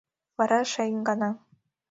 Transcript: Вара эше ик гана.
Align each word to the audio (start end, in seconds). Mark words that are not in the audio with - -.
Вара 0.37 0.59
эше 0.65 0.83
ик 0.91 0.99
гана. 1.07 1.29